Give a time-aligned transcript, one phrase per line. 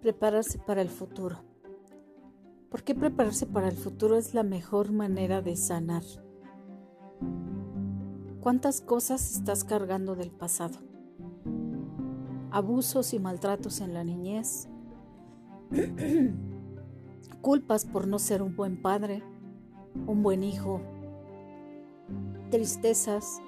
[0.00, 1.36] Prepararse para el futuro.
[2.70, 6.04] ¿Por qué prepararse para el futuro es la mejor manera de sanar?
[8.40, 10.78] ¿Cuántas cosas estás cargando del pasado?
[12.50, 14.70] Abusos y maltratos en la niñez.
[17.42, 19.22] Culpas por no ser un buen padre,
[20.06, 20.80] un buen hijo.
[22.50, 23.42] Tristezas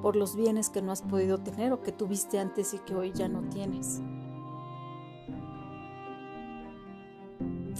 [0.00, 3.10] por los bienes que no has podido tener o que tuviste antes y que hoy
[3.12, 4.00] ya no tienes.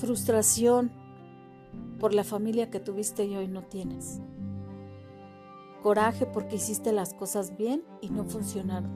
[0.00, 0.90] Frustración
[1.98, 4.22] por la familia que tuviste y hoy no tienes.
[5.82, 8.90] Coraje porque hiciste las cosas bien y no funcionaron.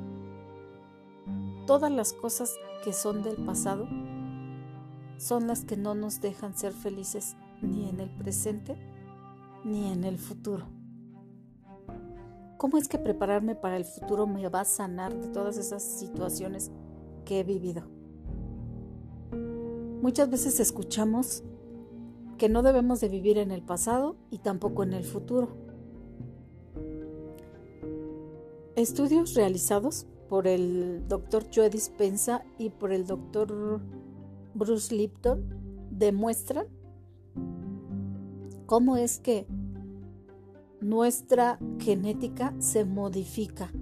[1.66, 3.86] Todas las cosas que son del pasado
[5.18, 8.74] son las que no nos dejan ser felices ni en el presente
[9.62, 10.64] ni en el futuro.
[12.56, 16.70] ¿Cómo es que prepararme para el futuro me va a sanar de todas esas situaciones
[17.26, 17.93] que he vivido?
[20.04, 21.42] Muchas veces escuchamos
[22.36, 25.56] que no debemos de vivir en el pasado y tampoco en el futuro.
[28.76, 33.80] Estudios realizados por el doctor Joe Dispensa y por el doctor
[34.52, 36.66] Bruce Lipton demuestran
[38.66, 39.46] cómo es que
[40.82, 43.72] nuestra genética se modifica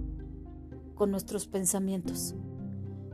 [0.95, 2.33] con nuestros pensamientos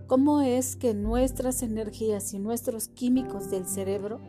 [0.10, 4.20] cómo es que nuestras energías y nuestros químicos del cerebro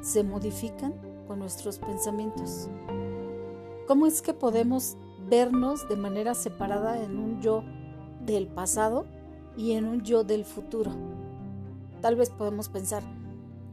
[0.00, 0.94] se modifican
[1.28, 2.70] con nuestros pensamientos.
[3.86, 4.96] ¿Cómo es que podemos
[5.28, 7.62] vernos de manera separada en un yo
[8.24, 9.04] del pasado
[9.58, 10.90] y en un yo del futuro?
[12.00, 13.02] Tal vez podemos pensar,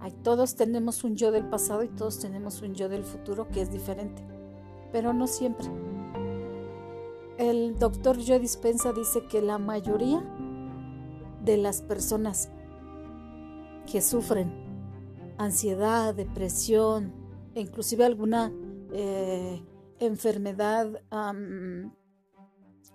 [0.02, 3.61] ay, todos tenemos un yo del pasado y todos tenemos un yo del futuro que
[3.61, 4.21] es diferente,
[4.91, 5.67] pero no siempre.
[7.37, 10.21] El doctor Joe Dispensa dice que la mayoría
[11.44, 12.50] de las personas
[13.92, 14.52] que sufren
[15.38, 17.14] ansiedad, depresión,
[17.55, 18.52] e inclusive alguna
[18.92, 19.64] eh,
[19.99, 21.02] enfermedad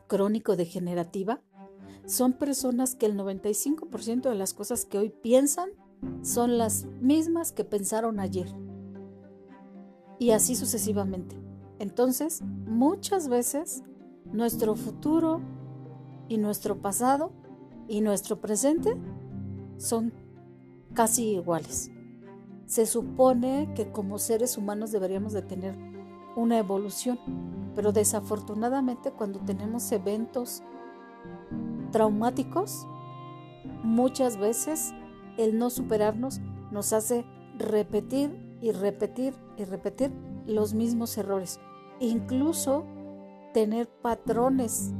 [0.06, 1.43] crónico-degenerativa,
[2.06, 5.70] son personas que el 95% de las cosas que hoy piensan
[6.22, 8.49] son las mismas que pensaron ayer.
[10.19, 11.37] Y así sucesivamente.
[11.78, 13.82] Entonces, muchas veces
[14.25, 15.41] nuestro futuro
[16.28, 17.32] y nuestro pasado
[17.88, 18.97] y nuestro presente
[19.78, 20.12] son
[20.94, 21.91] casi iguales.
[22.66, 25.76] Se supone que como seres humanos deberíamos de tener
[26.34, 27.19] una evolución,
[27.75, 30.62] pero desafortunadamente cuando tenemos eventos
[31.92, 32.86] traumáticos,
[33.82, 34.92] muchas veces
[35.38, 37.25] el no superarnos nos hace
[37.58, 40.12] repetir y repetir y repetir
[40.46, 41.60] los mismos errores,
[42.00, 42.84] incluso
[43.54, 44.92] tener patrones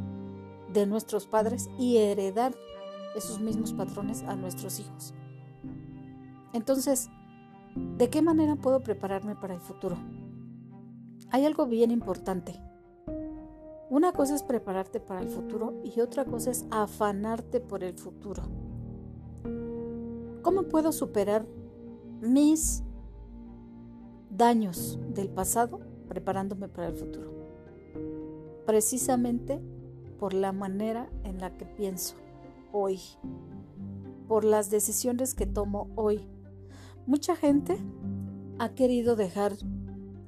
[0.73, 2.55] de nuestros padres y heredar
[3.17, 5.15] esos mismos patrones a nuestros hijos.
[6.53, 7.11] Entonces,
[7.75, 9.97] ¿de qué manera puedo prepararme para el futuro?
[11.31, 12.61] Hay algo bien importante.
[13.89, 18.43] Una cosa es prepararte para el futuro y otra cosa es afanarte por el futuro.
[20.43, 21.47] ¿Cómo puedo superar
[22.21, 22.83] mis
[24.31, 27.31] daños del pasado preparándome para el futuro?
[28.67, 29.61] Precisamente
[30.19, 32.17] por la manera en la que pienso
[32.77, 33.01] hoy,
[34.29, 36.27] por las decisiones que tomo hoy.
[37.07, 37.79] Mucha gente
[38.59, 39.53] ha querido dejar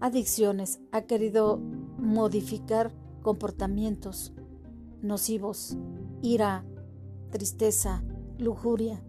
[0.00, 1.59] adicciones, ha querido
[1.98, 2.92] modificar
[3.22, 4.32] comportamientos
[5.03, 5.76] nocivos,
[6.22, 6.64] ira,
[7.31, 8.03] tristeza,
[8.38, 9.03] lujuria.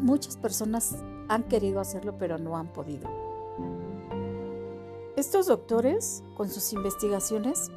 [0.00, 0.96] Muchas personas
[1.28, 3.08] han querido hacerlo pero no han podido.
[5.16, 7.70] Estos doctores, con sus investigaciones,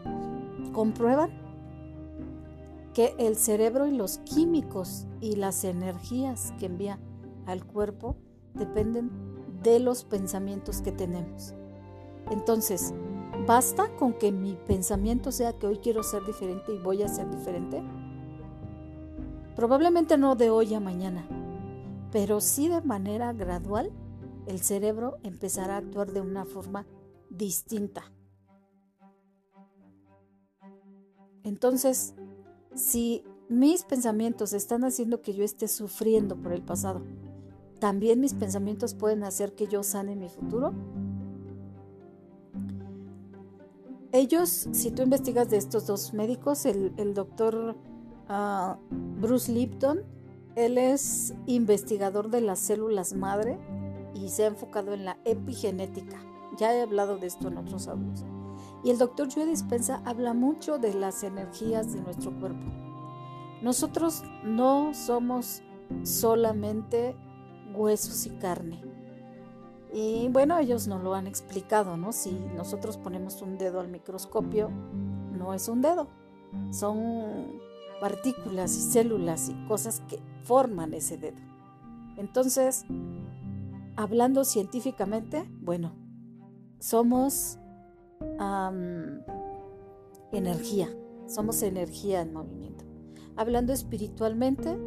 [0.74, 1.32] comprueban
[2.94, 7.00] que el cerebro y los químicos y las energías que envía
[7.46, 8.16] al cuerpo
[8.54, 9.12] dependen
[9.64, 11.54] de los pensamientos que tenemos.
[12.32, 12.94] Entonces,
[13.48, 17.30] ¿basta con que mi pensamiento sea que hoy quiero ser diferente y voy a ser
[17.30, 17.84] diferente?
[19.56, 21.28] Probablemente no de hoy a mañana,
[22.12, 23.92] pero sí de manera gradual
[24.46, 26.86] el cerebro empezará a actuar de una forma
[27.30, 28.04] distinta.
[31.44, 32.16] Entonces,
[32.74, 37.02] si mis pensamientos están haciendo que yo esté sufriendo por el pasado,
[37.80, 40.74] ¿también mis pensamientos pueden hacer que yo sane mi futuro?
[44.12, 47.76] Ellos, si tú investigas de estos dos médicos, el, doctor
[48.28, 50.02] ah, Bruce Lipton,
[50.56, 53.60] él es investigador de las células madre
[54.16, 56.18] y se ha enfocado en la epigenética.
[56.58, 58.26] Ya he hablado de esto en otros audios.
[58.84, 62.66] Y el doctor Joe Dispensa habla mucho de las energías de nuestro cuerpo.
[63.62, 65.62] Nosotros no somos
[66.04, 67.16] solamente
[67.74, 68.82] huesos y carne.
[69.94, 72.12] Y bueno, ellos nos lo han explicado, ¿no?
[72.12, 76.08] Si nosotros ponemos un dedo al microscopio, no es un dedo,
[76.70, 77.60] son
[78.00, 81.38] partículas y células y cosas que forman ese dedo.
[82.18, 82.86] Entonces,
[83.96, 85.96] hablando científicamente, bueno,
[86.80, 87.58] somos
[90.32, 90.90] energía,
[91.28, 92.86] somos energía en movimiento.
[93.36, 94.78] Hablando espiritualmente,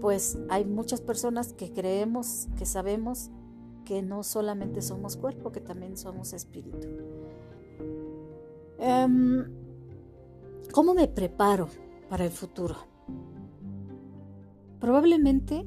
[0.00, 3.30] pues hay muchas personas que creemos, que sabemos
[3.84, 6.88] que no solamente somos cuerpo, que también somos espíritu.
[8.78, 9.44] Em,
[10.72, 11.68] ¿Cómo me preparo
[12.08, 12.76] para el futuro?
[14.78, 15.66] Probablemente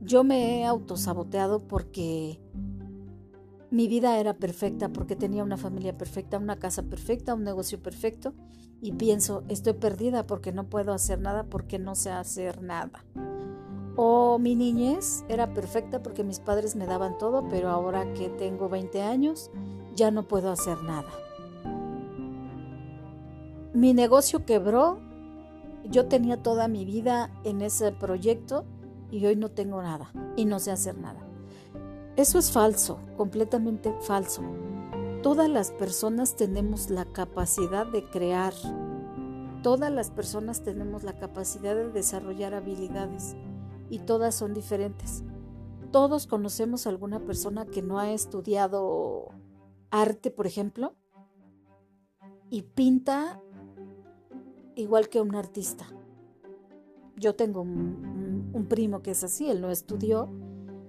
[0.00, 2.40] yo me he autosaboteado porque
[3.70, 8.34] mi vida era perfecta, porque tenía una familia perfecta, una casa perfecta, un negocio perfecto
[8.80, 13.04] y pienso, estoy perdida porque no puedo hacer nada, porque no sé hacer nada.
[13.96, 18.68] O mi niñez era perfecta porque mis padres me daban todo, pero ahora que tengo
[18.68, 19.50] 20 años
[19.96, 21.10] ya no puedo hacer nada.
[23.74, 25.00] Mi negocio quebró,
[25.84, 28.64] yo tenía toda mi vida en ese proyecto
[29.10, 31.27] y hoy no tengo nada y no sé hacer nada.
[32.18, 34.42] Eso es falso, completamente falso.
[35.22, 38.52] Todas las personas tenemos la capacidad de crear.
[39.62, 43.36] Todas las personas tenemos la capacidad de desarrollar habilidades
[43.88, 45.22] y todas son diferentes.
[45.92, 49.28] Todos conocemos a alguna persona que no ha estudiado
[49.92, 50.96] arte, por ejemplo,
[52.50, 53.40] y pinta
[54.74, 55.86] igual que un artista.
[57.14, 60.28] Yo tengo un, primo que es así, él no estudió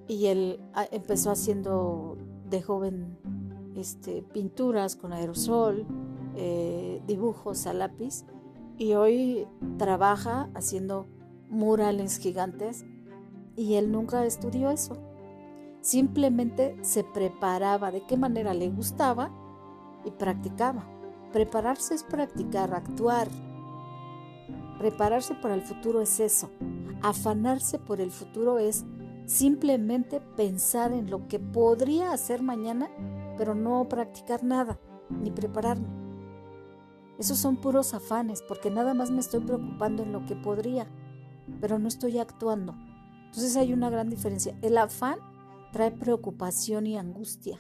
[0.10, 2.18] y él ah, empezó haciendo
[2.50, 3.20] de joven
[3.76, 5.86] este, pinturas con aerosol,
[6.36, 8.26] eh, dibujos a lápiz
[8.80, 9.48] y hoy
[9.78, 11.06] trabaja haciendo
[11.48, 12.86] murales gigantes
[13.56, 14.98] y él nunca estudió eso.
[15.82, 19.32] Simplemente se preparaba de qué manera le gustaba
[20.06, 20.88] y practicaba.
[21.32, 23.28] Prepararse es practicar, actuar.
[24.80, 26.50] Prepararse para el futuro es eso.
[27.04, 28.86] Afanarse por el futuro es
[29.30, 32.90] simplemente pensar en lo que podría hacer mañana,
[33.38, 34.80] pero no practicar nada,
[35.10, 35.88] ni prepararme.
[37.18, 40.88] Esos son puros afanes, porque nada más me estoy preocupando en lo que podría
[41.62, 42.76] pero no estoy actuando.
[43.26, 44.58] Entonces hay una gran diferencia.
[44.62, 45.20] El afán
[45.72, 47.60] trae preocupación y angustia,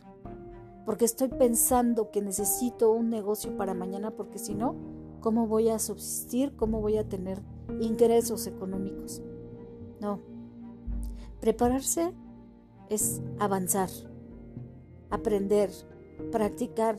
[0.85, 4.75] porque estoy pensando que necesito un negocio para mañana, porque si no,
[5.21, 6.55] ¿cómo voy a subsistir?
[6.55, 7.41] ¿Cómo voy a tener
[7.79, 9.21] ingresos económicos?
[9.99, 10.28] No.
[11.41, 12.13] Prepararse
[12.89, 13.89] es avanzar,
[15.09, 15.71] aprender,
[16.31, 16.97] practicar,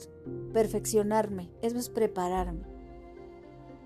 [0.52, 1.50] perfeccionarme.
[1.62, 2.64] Eso es prepararme.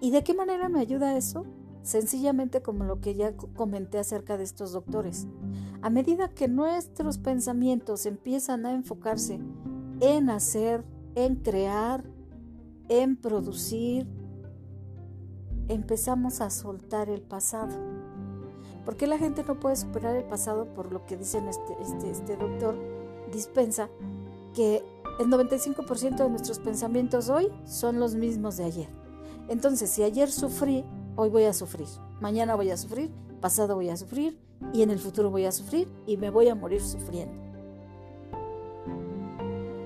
[0.01, 1.45] ¿Y de qué manera me ayuda eso?
[1.85, 5.29] sencillamente como lo que ya comenté acerca de estos doctores.
[5.83, 9.39] A medida que nuestros pensamientos empiezan a enfocarse
[10.01, 10.83] en hacer,
[11.15, 12.03] en crear,
[12.89, 14.07] en producir,
[15.69, 17.75] empezamos a soltar el pasado.
[18.85, 20.67] ¿Por qué la gente no puede superar el pasado?
[20.67, 22.77] Por lo que dicen este, este, este doctor,
[23.33, 23.89] dispensa
[24.55, 24.85] que
[25.19, 28.89] el 95% de nuestros pensamientos hoy son los mismos de ayer.
[29.49, 30.85] Entonces, si ayer sufrí,
[31.17, 31.87] Hoy voy a sufrir,
[32.21, 33.09] mañana voy a sufrir,
[33.41, 34.37] pasado voy a sufrir
[34.73, 37.41] y en el futuro voy a sufrir y me voy a morir sufriendo.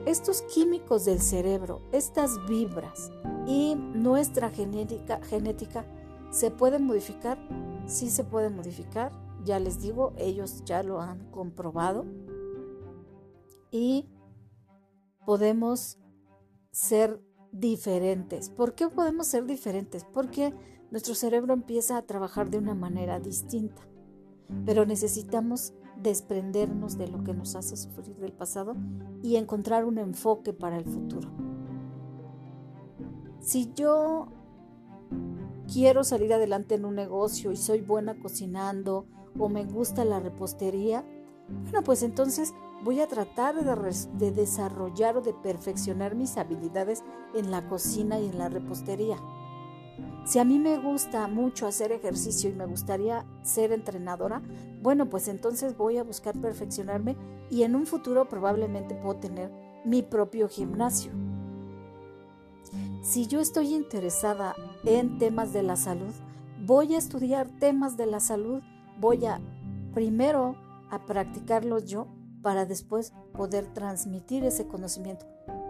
[0.06, 3.11] Estos químicos del cerebro, estas vibras
[3.46, 5.84] y nuestra genética, genética
[6.30, 7.38] se pueden modificar,
[7.87, 9.12] sí se pueden modificar,
[9.44, 12.04] ya les digo, ellos ya lo han comprobado
[13.70, 14.08] y
[15.25, 15.99] podemos
[16.70, 18.50] ser diferentes.
[18.50, 20.04] ¿Por qué podemos ser diferentes?
[20.04, 20.54] Porque
[20.90, 23.82] nuestro cerebro empieza a trabajar de una manera distinta,
[24.64, 28.76] pero necesitamos desprendernos de lo que nos hace sufrir del pasado
[29.23, 31.28] y encontrar un enfoque para el futuro.
[33.40, 34.28] Si yo
[35.72, 39.06] quiero salir adelante en un negocio y soy buena cocinando
[39.38, 41.04] o me gusta la repostería,
[41.48, 47.50] bueno, pues entonces voy a tratar de, de, desarrollar o de perfeccionar mis habilidades en
[47.50, 49.16] la cocina y en la repostería.
[50.25, 54.42] Si a mí me gusta mucho hacer ejercicio y me gustaría ser entrenadora,
[54.80, 57.16] bueno, pues entonces voy a buscar perfeccionarme
[57.50, 59.50] y en un futuro probablemente puedo tener
[59.84, 61.12] mi propio gimnasio.
[63.02, 64.54] Si yo estoy interesada
[64.85, 66.12] en temas de la salud,
[66.66, 68.62] voy a estudiar temas de la salud,
[68.99, 69.40] voy a
[69.94, 70.56] primero
[70.90, 72.06] a practicarlos yo
[72.42, 75.26] para después poder transmitir ese conocimiento.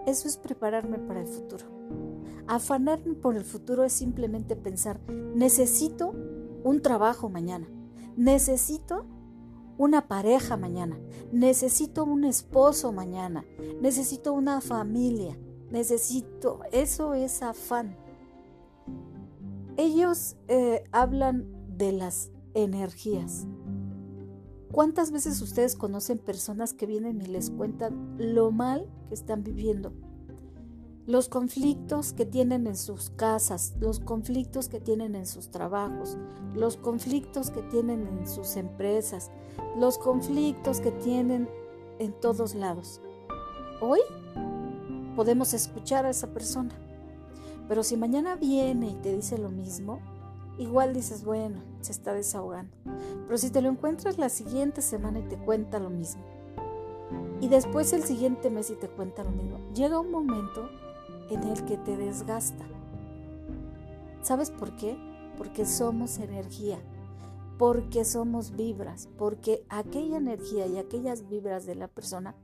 [0.07, 1.67] Eso es prepararme para el futuro.
[2.47, 5.01] Afanarme por el futuro es simplemente pensar,
[5.35, 6.15] necesito
[6.65, 7.67] un trabajo mañana.
[8.17, 9.07] Necesito
[9.77, 10.99] una pareja mañana.
[11.33, 13.45] Necesito un esposo mañana.
[13.81, 15.39] Necesito una familia.
[15.71, 16.61] Necesito.
[16.73, 17.97] Eso es afán.
[19.79, 21.47] Ellos eh, hablan
[21.79, 23.47] de las energías.
[24.73, 29.93] ¿Cuántas veces ustedes conocen personas que vienen y les cuentan lo mal que están viviendo?
[31.07, 36.19] Los conflictos que tienen en sus casas, los conflictos que tienen en sus trabajos,
[36.57, 39.31] los conflictos que tienen en sus empresas,
[39.77, 41.49] los conflictos que tienen
[42.01, 43.01] en todos lados.
[43.81, 44.01] Hoy
[45.15, 46.75] podemos escuchar a esa persona,
[47.69, 50.01] pero si mañana viene y te dice lo mismo,
[50.59, 52.75] igual dices, bueno, se está desahogando.
[53.27, 56.23] Pero si te lo encuentras la siguiente semana y te cuenta lo mismo,
[57.41, 60.69] y después el siguiente mes y te cuenta lo mismo, llega un momento
[61.31, 62.65] en el que te desgasta.
[64.23, 64.97] ¿Sabes por qué?
[65.37, 66.79] Porque somos energía,
[67.59, 72.35] porque somos vibras, porque aquella energía y aquellas vibras de la persona,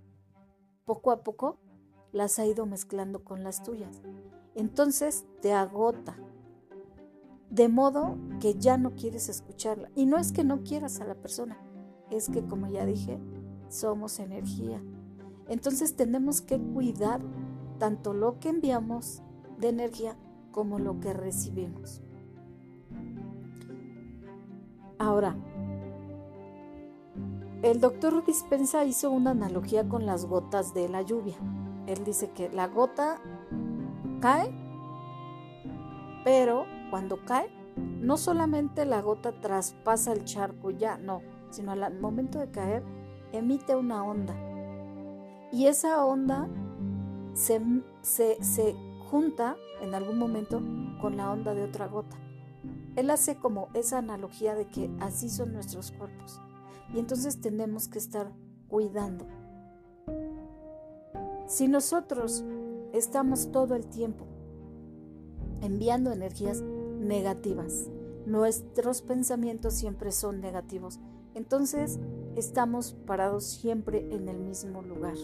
[0.85, 1.59] poco a poco
[2.13, 4.03] las ha ido mezclando con las tuyas.
[4.55, 6.17] Entonces te agota,
[7.51, 9.91] de modo que ya no quieres escucharla.
[9.95, 11.59] Y no es que no quieras a la persona,
[12.11, 13.19] es que como ya dije,
[13.69, 14.83] somos energía.
[15.49, 17.21] Entonces tenemos que cuidar
[17.79, 19.23] tanto lo que enviamos
[19.59, 20.17] de energía
[20.53, 22.01] como lo que recibimos.
[24.99, 25.37] Ahora,
[27.63, 31.37] el doctor Dispensa hizo una analogía con las gotas de la lluvia.
[31.87, 33.21] Él dice que la gota
[34.21, 34.51] cae,
[36.25, 42.39] pero cuando cae, no solamente la gota traspasa el charco ya, no, sino al momento
[42.39, 42.83] de caer
[43.33, 44.35] emite una onda.
[45.53, 46.49] Y esa onda
[47.35, 47.61] se,
[48.03, 48.75] se,
[49.11, 50.61] junta en algún momento
[51.01, 52.17] con la onda de otra gota.
[52.97, 56.41] Él hace como esa analogía de que así son nuestros cuerpos.
[56.93, 58.33] Y entonces tenemos que estar
[58.69, 59.27] cuidando.
[61.47, 62.45] Si nosotros
[62.95, 64.25] estamos todo el tiempo
[65.61, 67.91] enviando energías negativas,
[68.25, 70.99] nuestros pensamientos siempre son negativos,
[71.35, 71.99] entonces
[72.37, 75.17] estamos parados siempre en el mismo lugar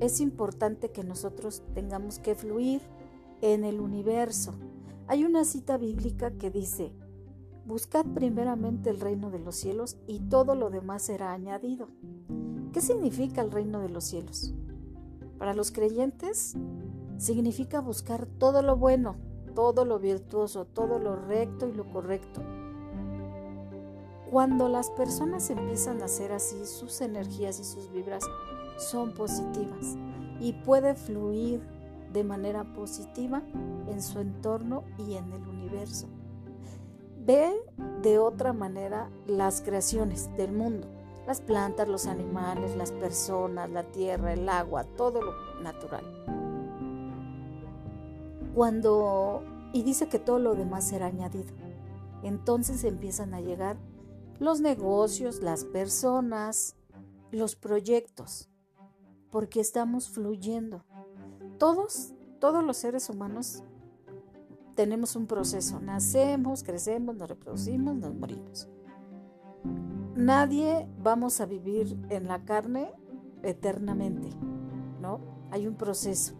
[0.00, 2.80] es importante que nosotros tengamos que fluir
[3.42, 4.54] en el universo.
[5.06, 6.92] Hay una cita bíblica que dice,
[7.66, 11.88] Buscad primeramente el reino de los cielos y todo lo demás será añadido.
[12.72, 14.54] ¿Qué significa el reino de los cielos?
[15.40, 16.54] Para los creyentes
[17.16, 19.16] significa buscar todo lo bueno,
[19.54, 22.42] todo lo virtuoso, todo lo recto y lo correcto.
[24.30, 28.22] Cuando las personas empiezan a hacer así, sus energías y sus vibras
[28.76, 29.96] son positivas
[30.40, 31.62] y puede fluir
[32.12, 33.42] de manera positiva
[33.88, 36.06] en su entorno y en el universo.
[37.24, 37.50] Ve
[38.02, 40.86] de otra manera las creaciones del mundo,
[41.26, 46.04] las plantas, los animales, las personas, la tierra, el agua, todo lo natural.
[48.54, 51.54] Cuando, y dice que todo lo demás será añadido,
[52.22, 53.76] entonces empiezan a llegar
[54.38, 56.76] los negocios, las personas,
[57.30, 58.50] los proyectos
[59.30, 60.84] porque estamos fluyendo.
[61.58, 63.62] Todos, todos los seres humanos
[64.74, 65.80] tenemos un proceso.
[65.80, 68.68] Nacemos, crecemos, nos reproducimos, nos morimos.
[70.16, 72.92] Nadie vamos a vivir en la carne
[73.42, 74.28] eternamente,
[75.00, 75.20] ¿no?
[75.50, 76.34] Hay un proceso.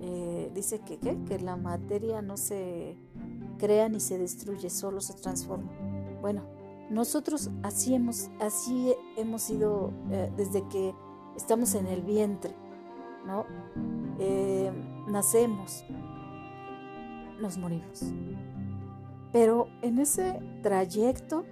[0.00, 2.96] Eh, dice que, que la materia no se
[3.58, 5.70] crea ni se destruye, solo se transforma.
[6.20, 6.42] Bueno,
[6.90, 10.94] nosotros así hemos, así hemos sido eh, desde que
[11.36, 12.54] estamos en el vientre,
[13.26, 13.44] ¿no?
[14.18, 14.72] Eh,
[15.08, 15.84] nacemos,
[17.40, 18.04] nos morimos.
[19.32, 21.44] Pero en ese trayecto,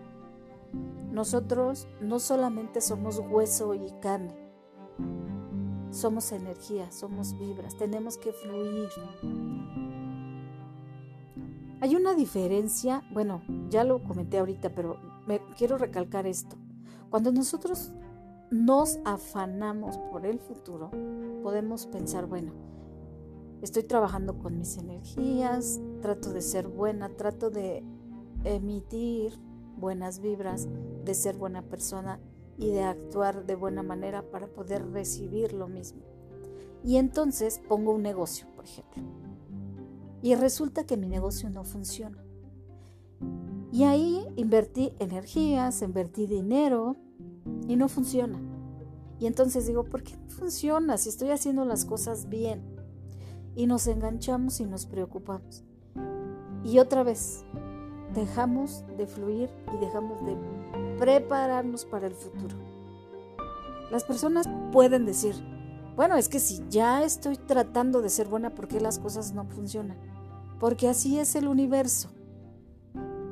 [1.10, 4.34] nosotros no solamente somos hueso y carne,
[5.90, 8.88] somos energía, somos vibras, tenemos que fluir.
[11.80, 16.56] Hay una diferencia, bueno, ya lo comenté ahorita, pero me quiero recalcar esto.
[17.10, 17.92] Cuando nosotros
[18.50, 20.90] nos afanamos por el futuro,
[21.42, 22.52] podemos pensar, bueno,
[23.62, 27.84] estoy trabajando con mis energías, trato de ser buena, trato de
[28.44, 29.32] emitir
[29.76, 30.68] buenas vibras,
[31.04, 32.20] de ser buena persona
[32.58, 36.02] y de actuar de buena manera para poder recibir lo mismo.
[36.84, 39.02] Y entonces pongo un negocio, por ejemplo.
[40.22, 42.22] Y resulta que mi negocio no funciona.
[43.72, 46.96] Y ahí invertí energías, invertí dinero,
[47.68, 48.40] y no funciona.
[49.18, 52.62] Y entonces digo, ¿por qué no funciona si estoy haciendo las cosas bien?
[53.54, 55.64] Y nos enganchamos y nos preocupamos.
[56.64, 57.44] Y otra vez,
[58.16, 60.36] dejamos de fluir y dejamos de
[60.98, 62.56] prepararnos para el futuro.
[63.90, 65.34] Las personas pueden decir,
[65.94, 69.44] bueno, es que si ya estoy tratando de ser buena, ¿por qué las cosas no
[69.44, 69.98] funcionan?
[70.58, 72.08] Porque así es el universo.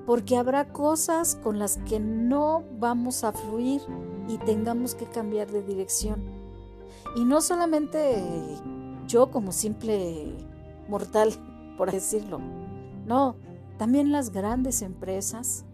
[0.06, 3.80] Porque habrá cosas con las que no vamos a fluir
[4.28, 6.22] y tengamos que cambiar de dirección.
[7.16, 8.22] Y no solamente
[9.06, 10.34] yo como simple
[10.88, 11.32] mortal,
[11.78, 12.38] por decirlo.
[13.06, 13.36] No,
[13.76, 15.64] también las grandes empresas.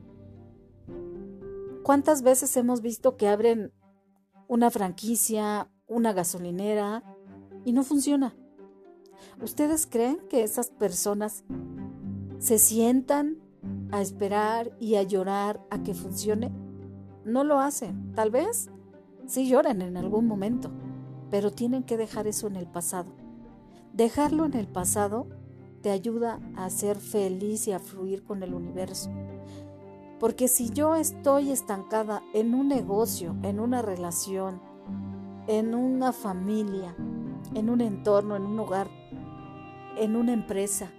[1.82, 3.72] ¿Cuántas veces hemos visto que abren
[4.48, 7.02] una franquicia, una gasolinera
[7.64, 8.34] y no funciona?
[9.42, 11.44] ¿Ustedes creen que esas personas
[12.38, 13.38] se sientan
[13.90, 16.52] a esperar y a llorar a que funcione?
[17.24, 18.12] No lo hacen.
[18.14, 18.70] Tal vez
[19.26, 20.70] sí lloran en algún momento,
[21.30, 23.12] pero tienen que dejar eso en el pasado.
[23.92, 25.26] Dejarlo en el pasado
[25.82, 29.10] te ayuda a ser feliz y a fluir con el universo.
[30.18, 34.60] Porque si yo estoy estancada en un negocio, en una relación,
[35.46, 36.94] en una familia,
[37.54, 38.88] en un entorno, en un hogar,
[39.96, 40.90] en una empresa,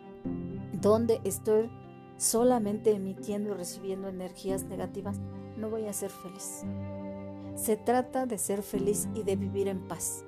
[0.74, 1.70] donde estoy
[2.18, 5.20] solamente emitiendo y recibiendo energías negativas,
[5.58, 6.64] no voy a ser feliz.
[7.56, 10.26] Se trata de ser feliz y de vivir en paz.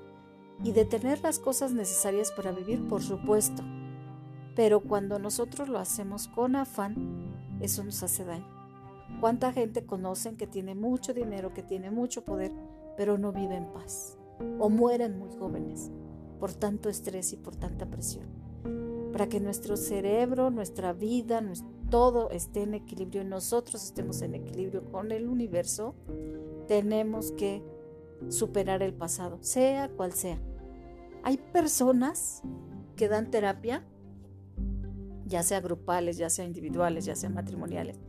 [0.63, 3.63] Y de tener las cosas necesarias para vivir, por supuesto.
[4.55, 8.47] Pero cuando nosotros lo hacemos con afán, eso nos hace daño.
[9.19, 12.51] ¿Cuánta gente conocen que tiene mucho dinero, que tiene mucho poder,
[12.97, 14.17] pero no vive en paz?
[14.59, 15.91] O mueren muy jóvenes
[16.39, 18.25] por tanto estrés y por tanta presión.
[19.13, 21.41] Para que nuestro cerebro, nuestra vida,
[21.89, 25.95] todo esté en equilibrio y nosotros estemos en equilibrio con el universo,
[26.67, 27.63] tenemos que
[28.27, 30.37] superar el pasado, sea cual sea.
[31.23, 32.41] Hay personas
[32.97, 33.85] que dan terapia
[35.33, 37.99] ya sea grupales, ya sea individuales, ya sea matrimoniales,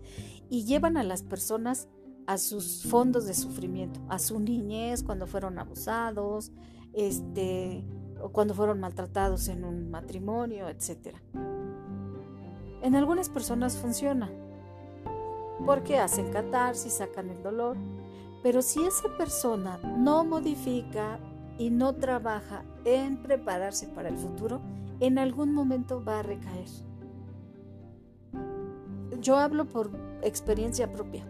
[0.51, 1.89] y llevan a las personas
[2.27, 6.53] a sus fondos de sufrimiento, a su niñez cuando fueron abusados,
[6.93, 7.83] este,
[8.21, 11.17] o cuando fueron maltratados en un matrimonio, etc.
[12.83, 14.31] En algunas personas funciona,
[15.65, 17.79] porque hacen catarsis, sacan el dolor,
[18.43, 21.19] pero si esa persona no modifica
[21.57, 24.61] y no trabaja en prepararse para el futuro,
[25.01, 26.69] en algún momento va a recaer
[29.25, 29.91] yo hablo por
[30.23, 31.27] experiencia propia.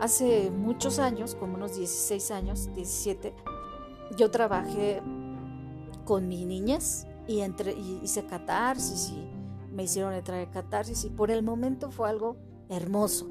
[0.00, 3.34] Hace muchos años, como unos 16 años, 17,
[4.16, 5.02] yo trabajé
[6.04, 11.30] con mi niñez y, entre, hice catarsis y me hicieron entrar en catarsis y por
[11.30, 12.36] el momento fue algo
[12.68, 13.28] hermoso.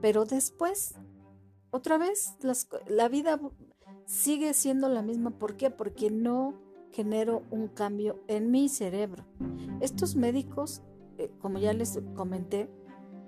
[0.00, 0.94] Pero después,
[1.70, 2.36] otra vez,
[2.86, 3.40] la vida
[4.06, 5.30] sigue siendo la misma.
[5.30, 5.70] ¿Por qué?
[5.70, 6.54] Porque no
[6.92, 9.24] genero un cambio en mi cerebro.
[9.80, 10.82] Estos médicos
[11.20, 12.70] eh, como ya les comenté,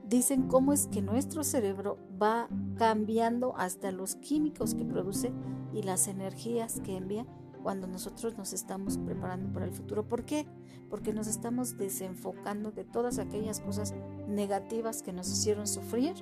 [0.09, 5.31] dicen cómo es que nuestro cerebro va cambiando hasta los químicos que produce
[5.75, 7.27] y las energías que envía
[7.63, 10.09] cuando nosotros nos estamos preparando para el futuro.
[10.09, 10.47] ¿Por qué?
[10.89, 13.95] Porque nos estamos desenfocando de todas aquellas cosas
[14.27, 16.15] negativas que nos hicieron sufrir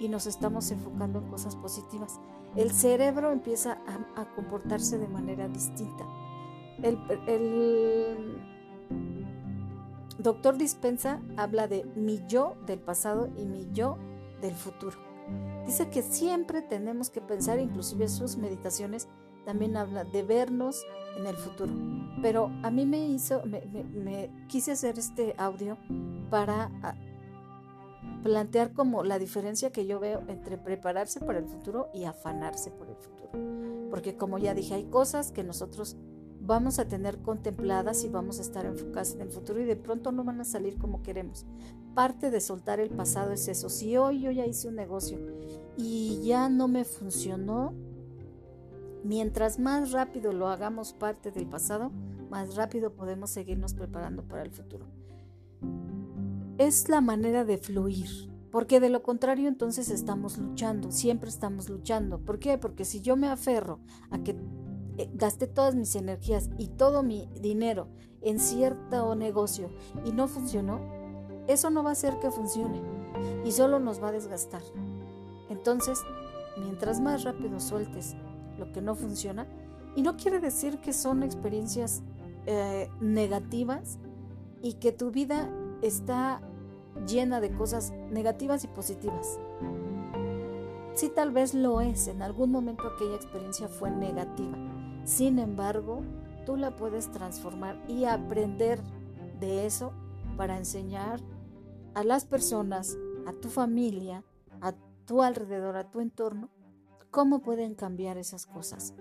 [0.00, 2.20] y nos estamos enfocando en cosas positivas.
[2.56, 3.82] El cerebro empieza
[4.16, 6.06] a, comportarse de manera distinta.
[6.82, 8.55] el,
[10.18, 13.98] Doctor Dispensa habla de mi yo del pasado y mi yo
[14.40, 14.96] del futuro.
[15.66, 19.08] Dice que siempre tenemos que pensar, inclusive sus meditaciones
[19.44, 20.84] también habla de vernos
[21.16, 21.72] en el futuro.
[22.22, 25.76] Pero a mí me hizo, me, quise hacer este audio
[26.30, 26.94] para ah,
[28.22, 32.88] plantear como la diferencia que yo veo entre prepararse para el futuro y afanarse por
[32.88, 33.30] el futuro.
[33.90, 35.96] Porque como ya dije, hay cosas que nosotros
[36.46, 40.12] vamos a tener contempladas y vamos a estar enfocadas en el futuro y de pronto
[40.12, 41.44] no van a salir como queremos.
[41.94, 43.68] Parte de soltar el pasado es eso.
[43.68, 45.18] Si hoy yo ya hice un negocio
[45.76, 47.74] y ya no me funcionó,
[49.02, 51.90] mientras más rápido lo hagamos parte del pasado,
[52.30, 54.86] más rápido podemos seguirnos preparando para el futuro.
[56.58, 62.18] Es la manera de fluir, porque de lo contrario entonces estamos luchando, siempre estamos luchando.
[62.18, 62.56] ¿Por qué?
[62.56, 63.80] Porque si yo me aferro
[64.10, 64.36] a que
[65.14, 67.88] gasté todas mis energías y todo mi dinero
[68.22, 69.70] en cierto negocio
[70.04, 70.80] y no funcionó,
[71.48, 72.80] eso no va a hacer que funcione
[73.44, 74.62] y solo nos va a desgastar.
[75.48, 76.02] Entonces,
[76.56, 78.16] mientras más rápido sueltes
[78.58, 79.46] lo que no funciona,
[79.96, 82.02] y no quiere decir que son experiencias
[82.44, 83.98] eh, negativas
[84.62, 85.50] y que tu vida
[85.82, 86.42] está
[87.08, 89.40] llena de cosas negativas y positivas.
[90.94, 94.56] Sí, tal vez lo es, en algún momento aquella experiencia fue negativa,
[95.06, 96.02] sin embargo,
[96.44, 98.82] tú la puedes transformar y aprender
[99.38, 99.92] de eso
[100.36, 101.20] para enseñar
[101.94, 104.24] a las personas, a tu familia,
[104.60, 104.74] a
[105.06, 106.50] tu alrededor, a tu entorno,
[107.12, 108.94] cómo pueden cambiar esas cosas.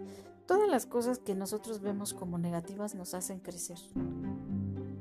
[0.45, 3.79] Todas las cosas que nosotros vemos como negativas nos hacen crecer.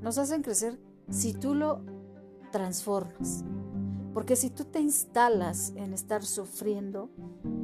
[0.01, 1.83] Nos hacen crecer si tú lo
[2.51, 3.45] transformas.
[4.15, 7.11] Porque si tú te instalas en estar sufriendo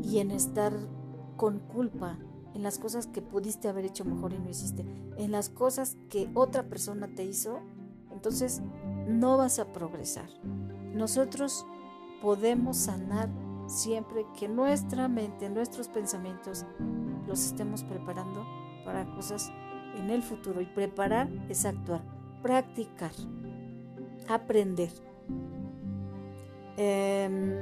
[0.02, 0.74] y en estar
[1.38, 2.18] con culpa
[2.54, 4.84] en las cosas que pudiste haber hecho mejor y no hiciste,
[5.16, 7.60] en las cosas que otra persona te hizo,
[8.10, 8.62] entonces
[9.06, 10.28] no vas a progresar.
[10.94, 11.66] Nosotros
[12.22, 13.28] podemos sanar
[13.66, 16.66] siempre que nuestra mente, nuestros pensamientos
[17.26, 18.44] los estemos preparando
[18.84, 19.50] para cosas
[19.96, 20.60] en el futuro.
[20.60, 22.02] Y preparar es actuar,
[22.42, 23.12] practicar,
[24.28, 24.90] aprender.
[26.76, 27.54] Em,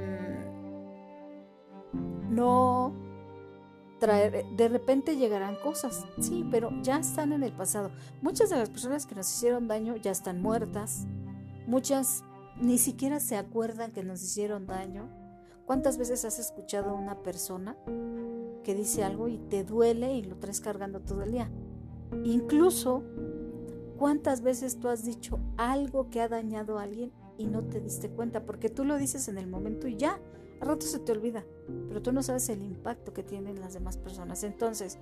[2.29, 2.93] no
[3.99, 7.91] traer, de repente llegarán cosas, sí, pero ya están en el pasado.
[8.21, 11.05] Muchas de las personas que nos hicieron daño ya están muertas,
[11.67, 12.23] muchas
[12.59, 15.09] ni siquiera se acuerdan que nos hicieron daño.
[15.65, 17.77] ¿Cuántas veces has escuchado a una persona
[18.63, 21.51] que dice algo y te duele y lo traes cargando todo el día?
[22.23, 23.03] Incluso,
[23.97, 28.09] ¿cuántas veces tú has dicho algo que ha dañado a alguien y no te diste
[28.09, 30.19] cuenta, porque tú lo dices en el momento y ya,
[30.61, 31.45] a rato se te olvida,
[31.87, 34.43] pero tú no sabes el impacto que tienen las demás personas.
[34.43, 34.97] Entonces,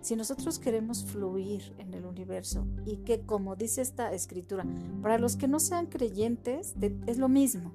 [0.00, 4.64] si nosotros queremos fluir en el universo y que, como dice esta escritura,
[5.02, 6.74] para los que no sean creyentes,
[7.06, 7.72] es lo mismo.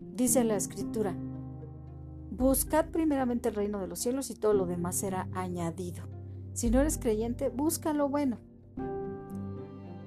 [0.00, 1.14] Dice la escritura,
[2.30, 6.04] buscad primeramente el reino de los cielos y todo lo demás será añadido.
[6.52, 8.38] Si no eres creyente, busca lo bueno.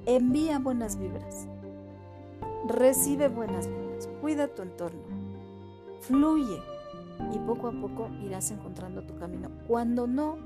[0.06, 1.47] Envía buenas vibras.
[2.67, 5.02] Recibe buenas vibras, cuida tu entorno,
[6.02, 6.62] fluye
[7.34, 9.50] y poco a poco irás encontrando tu camino.
[9.68, 10.38] Cuando no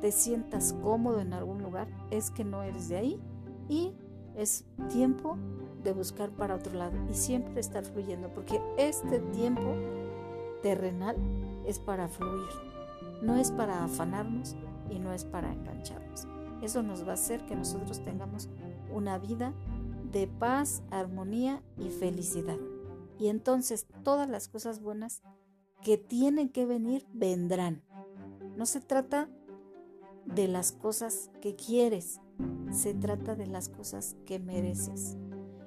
[0.00, 3.20] te sientas cómodo en algún lugar, es que no eres de ahí
[3.68, 3.92] y
[4.36, 5.36] es tiempo
[5.82, 9.74] de buscar para otro lado y siempre estar fluyendo, porque este tiempo
[10.62, 11.16] terrenal
[11.66, 12.48] es para fluir,
[13.22, 14.56] no es para afanarnos
[14.90, 16.26] y no es para engancharnos.
[16.62, 18.48] Eso nos va a hacer que nosotros tengamos
[18.92, 19.52] una vida
[20.12, 22.56] de paz, armonía y felicidad.
[23.18, 25.22] Y entonces todas las cosas buenas
[25.82, 27.82] que tienen que venir vendrán.
[28.56, 29.28] No se trata
[30.24, 32.20] de las cosas que quieres,
[32.70, 35.16] se trata de las cosas que mereces.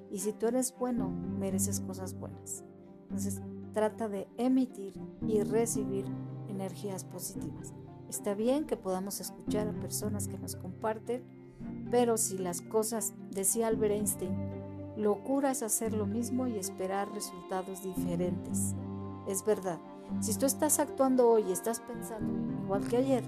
[0.10, 2.64] Y si tú eres bueno, mereces cosas buenas.
[3.04, 3.42] Entonces
[3.74, 4.94] trata de emitir
[5.28, 6.06] y recibir
[6.50, 7.74] energías positivas.
[8.10, 11.24] Está bien que podamos escuchar a personas que nos comparten
[11.90, 14.34] pero si las cosas, decía Albert Einstein,
[14.98, 18.76] locura es hacer lo mismo y esperar resultados diferentes.
[19.28, 19.80] Es verdad,
[20.20, 23.24] si tú estás actuando hoy y estás pensando igual que ayer,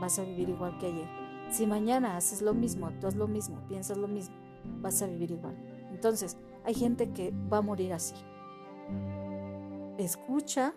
[0.00, 1.08] vas a vivir igual que ayer.
[1.50, 4.34] Si mañana haces lo mismo, actúas lo mismo, piensas lo mismo,
[4.80, 5.56] vas a vivir igual.
[5.90, 8.14] Entonces, hay gente que va a morir así.
[9.98, 10.74] Escucha,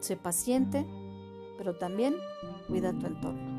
[0.00, 0.86] sé paciente,
[1.56, 2.16] pero también
[2.66, 3.49] cuida tu entorno.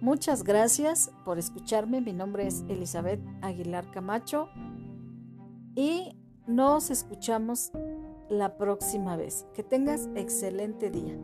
[0.00, 2.00] Muchas gracias por escucharme.
[2.00, 4.48] Mi nombre es Elizabeth Aguilar Camacho
[5.74, 7.72] y nos escuchamos
[8.28, 9.46] la próxima vez.
[9.54, 11.18] Que tengas excelente día.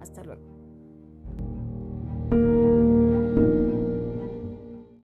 [0.00, 0.57] Hasta luego.